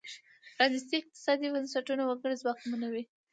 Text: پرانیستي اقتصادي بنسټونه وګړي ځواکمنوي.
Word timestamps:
پرانیستي 0.55 0.95
اقتصادي 0.99 1.47
بنسټونه 1.53 2.03
وګړي 2.05 2.35
ځواکمنوي. 2.41 3.03